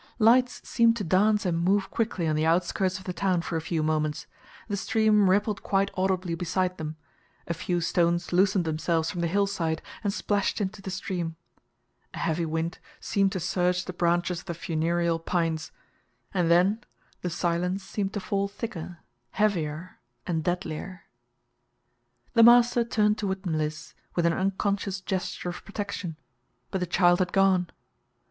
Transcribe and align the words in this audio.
Lights 0.17 0.67
seemed 0.67 0.97
to 0.97 1.03
dance 1.03 1.45
and 1.45 1.59
move 1.59 1.91
quickly 1.91 2.25
on 2.27 2.35
the 2.35 2.43
outskirts 2.43 2.97
of 2.97 3.03
the 3.03 3.13
town 3.13 3.43
for 3.43 3.55
a 3.55 3.61
few 3.61 3.83
moments, 3.83 4.25
the 4.67 4.75
stream 4.75 5.29
rippled 5.29 5.61
quite 5.61 5.91
audibly 5.93 6.33
beside 6.33 6.79
them, 6.79 6.97
a 7.47 7.53
few 7.53 7.79
stones 7.81 8.33
loosened 8.33 8.65
themselves 8.65 9.11
from 9.11 9.21
the 9.21 9.27
hillside 9.27 9.79
and 10.03 10.11
splashed 10.11 10.59
into 10.59 10.81
the 10.81 10.89
stream, 10.89 11.35
a 12.15 12.17
heavy 12.17 12.47
wind 12.47 12.79
seemed 12.99 13.31
to 13.33 13.39
surge 13.39 13.85
the 13.85 13.93
branches 13.93 14.39
of 14.39 14.47
the 14.47 14.55
funereal 14.55 15.19
pines, 15.19 15.71
and 16.33 16.49
then 16.49 16.81
the 17.21 17.29
silence 17.29 17.83
seemed 17.83 18.11
to 18.11 18.19
fall 18.19 18.47
thicker, 18.47 18.97
heavier, 19.29 19.99
and 20.25 20.43
deadlier. 20.43 21.03
The 22.33 22.41
master 22.41 22.83
turned 22.83 23.19
toward 23.19 23.45
Mliss 23.45 23.93
with 24.15 24.25
an 24.25 24.33
unconscious 24.33 24.99
gesture 24.99 25.49
of 25.49 25.63
protection, 25.63 26.17
but 26.71 26.79
the 26.79 26.87
child 26.87 27.19
had 27.19 27.31
gone. 27.31 27.69